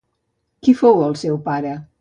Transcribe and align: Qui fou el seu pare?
Qui 0.67 0.75
fou 0.81 1.05
el 1.11 1.15
seu 1.25 1.41
pare? 1.49 1.79